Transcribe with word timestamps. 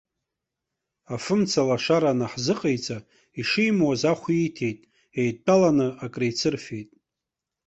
Афымцалашара 1.15 2.09
анаҳзыҟаиҵа, 2.13 2.97
ишимуаз, 3.39 4.01
ахә 4.11 4.27
ииҭеит, 4.33 4.79
еидтәаланы 5.19 5.87
акреицырфеит. 6.05 6.89